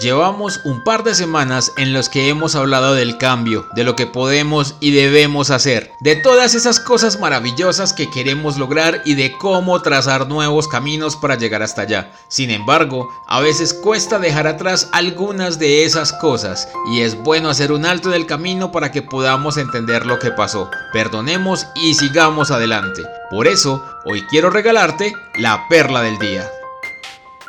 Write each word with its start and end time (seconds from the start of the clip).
Llevamos 0.00 0.60
un 0.64 0.82
par 0.82 1.04
de 1.04 1.14
semanas 1.14 1.72
en 1.76 1.92
los 1.92 2.08
que 2.08 2.28
hemos 2.28 2.54
hablado 2.54 2.94
del 2.94 3.18
cambio, 3.18 3.66
de 3.74 3.84
lo 3.84 3.94
que 3.94 4.06
podemos 4.06 4.74
y 4.80 4.90
debemos 4.90 5.50
hacer, 5.50 5.92
de 6.00 6.16
todas 6.16 6.54
esas 6.54 6.80
cosas 6.80 7.20
maravillosas 7.20 7.92
que 7.92 8.10
queremos 8.10 8.56
lograr 8.56 9.02
y 9.04 9.14
de 9.14 9.36
cómo 9.36 9.82
trazar 9.82 10.28
nuevos 10.28 10.66
caminos 10.66 11.16
para 11.16 11.34
llegar 11.36 11.62
hasta 11.62 11.82
allá. 11.82 12.10
Sin 12.28 12.50
embargo, 12.50 13.10
a 13.28 13.40
veces 13.40 13.74
cuesta 13.74 14.18
dejar 14.18 14.46
atrás 14.46 14.88
algunas 14.92 15.58
de 15.58 15.84
esas 15.84 16.14
cosas 16.14 16.68
y 16.90 17.02
es 17.02 17.14
bueno 17.14 17.50
hacer 17.50 17.70
un 17.70 17.84
alto 17.84 18.08
del 18.08 18.26
camino 18.26 18.72
para 18.72 18.90
que 18.90 19.02
podamos 19.02 19.58
entender 19.58 20.06
lo 20.06 20.18
que 20.18 20.30
pasó, 20.30 20.70
perdonemos 20.94 21.66
y 21.74 21.94
sigamos 21.94 22.50
adelante. 22.50 23.02
Por 23.30 23.46
eso, 23.46 23.84
hoy 24.06 24.22
quiero 24.30 24.48
regalarte 24.48 25.12
la 25.38 25.68
perla 25.68 26.00
del 26.00 26.18
día. 26.18 26.50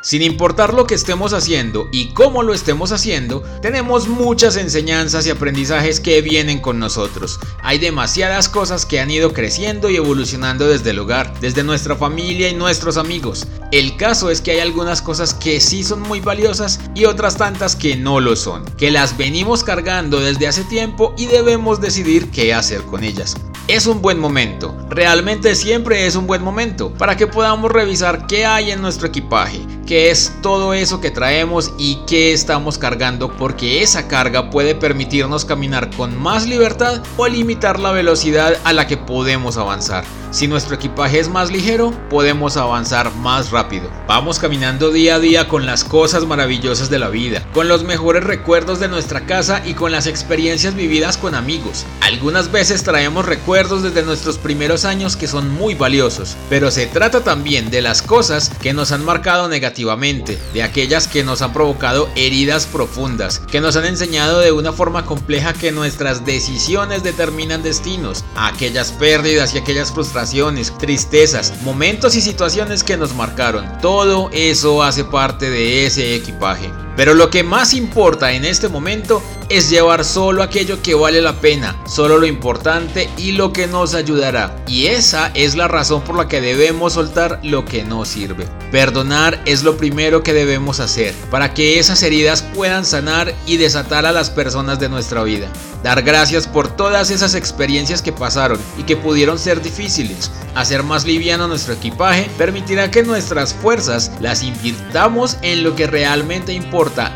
Sin 0.03 0.21
importar 0.21 0.73
lo 0.73 0.85
que 0.85 0.95
estemos 0.95 1.31
haciendo 1.31 1.87
y 1.93 2.09
cómo 2.09 2.43
lo 2.43 2.53
estemos 2.53 2.91
haciendo, 2.91 3.41
tenemos 3.61 4.09
muchas 4.09 4.57
enseñanzas 4.57 5.25
y 5.25 5.29
aprendizajes 5.29 6.01
que 6.01 6.21
vienen 6.21 6.59
con 6.59 6.77
nosotros. 6.77 7.39
Hay 7.61 7.79
demasiadas 7.79 8.49
cosas 8.49 8.85
que 8.85 8.99
han 8.99 9.09
ido 9.09 9.31
creciendo 9.31 9.89
y 9.89 9.95
evolucionando 9.95 10.67
desde 10.67 10.89
el 10.89 10.99
hogar, 10.99 11.39
desde 11.39 11.63
nuestra 11.63 11.95
familia 11.95 12.49
y 12.49 12.53
nuestros 12.53 12.97
amigos. 12.97 13.47
El 13.71 13.95
caso 13.95 14.29
es 14.29 14.41
que 14.41 14.51
hay 14.51 14.59
algunas 14.59 15.01
cosas 15.01 15.33
que 15.33 15.61
sí 15.61 15.85
son 15.85 16.01
muy 16.01 16.19
valiosas 16.19 16.81
y 16.95 17.05
otras 17.05 17.37
tantas 17.37 17.77
que 17.77 17.95
no 17.95 18.19
lo 18.19 18.35
son, 18.35 18.65
que 18.77 18.91
las 18.91 19.15
venimos 19.15 19.63
cargando 19.63 20.19
desde 20.19 20.49
hace 20.49 20.65
tiempo 20.65 21.13
y 21.17 21.27
debemos 21.27 21.79
decidir 21.79 22.29
qué 22.29 22.53
hacer 22.53 22.81
con 22.81 23.05
ellas. 23.05 23.37
Es 23.69 23.87
un 23.87 24.01
buen 24.01 24.19
momento, 24.19 24.75
realmente 24.89 25.55
siempre 25.55 26.05
es 26.05 26.17
un 26.17 26.27
buen 26.27 26.43
momento 26.43 26.93
para 26.95 27.15
que 27.15 27.27
podamos 27.27 27.71
revisar 27.71 28.27
qué 28.27 28.45
hay 28.45 28.71
en 28.71 28.81
nuestro 28.81 29.07
equipaje, 29.07 29.61
qué 29.87 30.11
es 30.11 30.33
todo 30.41 30.73
eso 30.73 30.99
que 30.99 31.11
traemos 31.11 31.71
y 31.77 31.99
qué 32.05 32.33
estamos 32.33 32.77
cargando 32.77 33.31
porque 33.37 33.81
esa 33.81 34.09
carga 34.09 34.49
puede 34.49 34.75
permitirnos 34.75 35.45
caminar 35.45 35.95
con 35.95 36.21
más 36.21 36.45
libertad 36.45 37.01
o 37.15 37.25
limitar 37.25 37.79
la 37.79 37.91
velocidad 37.93 38.57
a 38.65 38.73
la 38.73 38.85
que 38.85 38.97
podemos 38.97 39.55
avanzar. 39.55 40.03
Si 40.31 40.47
nuestro 40.47 40.75
equipaje 40.75 41.19
es 41.19 41.29
más 41.29 41.51
ligero, 41.51 41.91
podemos 42.09 42.57
avanzar 42.57 43.13
más 43.17 43.51
rápido. 43.51 43.87
Vamos 44.07 44.39
caminando 44.39 44.91
día 44.91 45.15
a 45.15 45.19
día 45.19 45.47
con 45.47 45.67
las 45.67 45.83
cosas 45.83 46.25
maravillosas 46.25 46.89
de 46.89 46.97
la 46.97 47.09
vida, 47.09 47.45
con 47.53 47.67
los 47.67 47.83
mejores 47.83 48.23
recuerdos 48.23 48.79
de 48.79 48.87
nuestra 48.87 49.27
casa 49.27 49.61
y 49.63 49.75
con 49.75 49.91
las 49.91 50.07
experiencias 50.07 50.73
vividas 50.73 51.19
con 51.19 51.35
amigos. 51.35 51.85
Algunas 52.01 52.51
veces 52.51 52.81
traemos 52.81 53.27
recuerdos 53.27 53.52
desde 53.53 54.01
nuestros 54.01 54.39
primeros 54.39 54.83
años 54.83 55.15
que 55.15 55.27
son 55.27 55.47
muy 55.51 55.75
valiosos, 55.75 56.35
pero 56.49 56.71
se 56.71 56.87
trata 56.87 57.23
también 57.23 57.69
de 57.69 57.83
las 57.83 58.01
cosas 58.01 58.49
que 58.61 58.73
nos 58.73 58.91
han 58.91 59.05
marcado 59.05 59.47
negativamente, 59.47 60.39
de 60.55 60.63
aquellas 60.63 61.07
que 61.07 61.23
nos 61.23 61.43
han 61.43 61.53
provocado 61.53 62.09
heridas 62.15 62.65
profundas, 62.65 63.39
que 63.39 63.61
nos 63.61 63.75
han 63.75 63.85
enseñado 63.85 64.39
de 64.39 64.51
una 64.51 64.73
forma 64.73 65.05
compleja 65.05 65.53
que 65.53 65.71
nuestras 65.71 66.25
decisiones 66.25 67.03
determinan 67.03 67.61
destinos, 67.61 68.25
aquellas 68.35 68.91
pérdidas 68.91 69.53
y 69.53 69.59
aquellas 69.59 69.91
frustraciones 69.91 70.75
tristezas, 70.79 71.53
momentos 71.61 72.15
y 72.15 72.21
situaciones 72.21 72.83
que 72.83 72.97
nos 72.97 73.13
marcaron. 73.13 73.77
Todo 73.83 74.31
eso 74.33 74.81
hace 74.81 75.03
parte 75.03 75.51
de 75.51 75.85
ese 75.85 76.15
equipaje. 76.15 76.71
Pero 76.95 77.13
lo 77.13 77.29
que 77.29 77.43
más 77.43 77.73
importa 77.73 78.33
en 78.33 78.45
este 78.45 78.69
momento 78.69 79.23
es 79.49 79.69
llevar 79.69 80.05
solo 80.05 80.43
aquello 80.43 80.81
que 80.81 80.93
vale 80.93 81.21
la 81.21 81.39
pena, 81.39 81.75
solo 81.87 82.17
lo 82.17 82.25
importante 82.25 83.09
y 83.17 83.33
lo 83.33 83.51
que 83.51 83.67
nos 83.67 83.93
ayudará. 83.93 84.55
Y 84.67 84.87
esa 84.87 85.31
es 85.33 85.55
la 85.55 85.67
razón 85.67 86.01
por 86.03 86.15
la 86.15 86.27
que 86.27 86.41
debemos 86.41 86.93
soltar 86.93 87.39
lo 87.43 87.65
que 87.65 87.83
no 87.83 88.05
sirve. 88.05 88.47
Perdonar 88.71 89.41
es 89.45 89.63
lo 89.63 89.77
primero 89.77 90.23
que 90.23 90.33
debemos 90.33 90.79
hacer 90.79 91.13
para 91.29 91.53
que 91.53 91.79
esas 91.79 92.01
heridas 92.03 92.41
puedan 92.41 92.85
sanar 92.85 93.33
y 93.45 93.57
desatar 93.57 94.05
a 94.05 94.11
las 94.11 94.29
personas 94.29 94.79
de 94.79 94.89
nuestra 94.89 95.23
vida. 95.23 95.47
Dar 95.83 96.01
gracias 96.01 96.47
por 96.47 96.73
todas 96.75 97.11
esas 97.11 97.35
experiencias 97.35 98.01
que 98.01 98.13
pasaron 98.13 98.57
y 98.77 98.83
que 98.83 98.95
pudieron 98.95 99.37
ser 99.37 99.61
difíciles. 99.61 100.31
Hacer 100.55 100.81
más 100.83 101.05
liviano 101.05 101.47
nuestro 101.47 101.73
equipaje 101.73 102.29
permitirá 102.37 102.89
que 102.89 103.03
nuestras 103.03 103.53
fuerzas 103.53 104.11
las 104.21 104.43
invirtamos 104.43 105.37
en 105.41 105.63
lo 105.63 105.75
que 105.75 105.87
realmente 105.87 106.53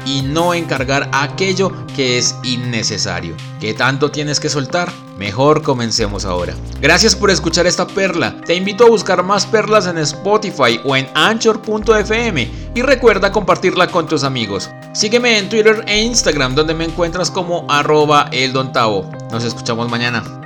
y 0.06 0.22
no 0.22 0.54
encargar 0.54 1.10
aquello 1.12 1.72
que 1.96 2.18
es 2.18 2.36
innecesario. 2.44 3.36
¿Qué 3.60 3.74
tanto 3.74 4.12
tienes 4.12 4.40
que 4.40 4.50
soltar? 4.50 4.92
Mejor 5.18 5.64
comencemos 5.64 6.26
ahora. 6.26 6.54
Gracias 6.80 7.16
por 7.16 7.32
escuchar 7.32 7.66
esta 7.66 7.88
perla. 7.88 8.40
Te 8.46 8.56
invito 8.56 8.86
a 8.86 8.90
buscar 8.90 9.24
más 9.24 9.46
perlas 9.46 9.88
en 9.88 9.98
Spotify 9.98 10.80
o 10.84 10.96
en 10.96 11.10
anchor.fm 11.16 12.52
y 12.76 12.82
recuerda 12.82 13.32
compartirla 13.32 13.88
con 13.88 14.08
tus 14.08 14.24
amigos. 14.24 14.70
Sígueme 14.94 15.38
en 15.38 15.50
Twitter 15.50 15.84
e 15.88 16.02
Instagram 16.02 16.56
donde 16.56 16.74
me 16.74 16.86
encuentras 16.86 17.32
como 17.32 17.66
arroba 17.70 18.30
eldontavo. 18.32 19.10
Nos 19.32 19.44
escuchamos 19.44 19.90
mañana. 19.90 20.37